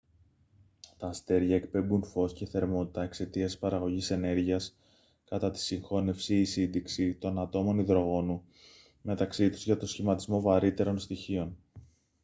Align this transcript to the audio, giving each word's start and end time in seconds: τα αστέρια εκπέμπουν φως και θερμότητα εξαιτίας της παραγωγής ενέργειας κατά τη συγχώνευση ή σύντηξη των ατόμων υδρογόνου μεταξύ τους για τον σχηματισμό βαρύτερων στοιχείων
τα 0.97 1.07
αστέρια 1.07 1.55
εκπέμπουν 1.55 2.03
φως 2.03 2.33
και 2.33 2.45
θερμότητα 2.45 3.03
εξαιτίας 3.03 3.51
της 3.51 3.59
παραγωγής 3.59 4.11
ενέργειας 4.11 4.77
κατά 5.25 5.51
τη 5.51 5.59
συγχώνευση 5.59 6.39
ή 6.39 6.45
σύντηξη 6.45 7.15
των 7.15 7.39
ατόμων 7.39 7.79
υδρογόνου 7.79 8.43
μεταξύ 9.01 9.49
τους 9.49 9.63
για 9.63 9.77
τον 9.77 9.87
σχηματισμό 9.87 10.41
βαρύτερων 10.41 10.99
στοιχείων 10.99 11.57